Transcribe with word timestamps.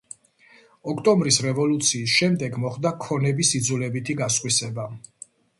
ოქტომბრის 0.93 1.37
რევოლუციის 1.47 2.15
შემდეგ 2.21 2.57
მოხდა 2.65 2.95
ქონების 3.05 3.55
იძულებითი 3.61 4.17
გასხვისება. 4.23 4.89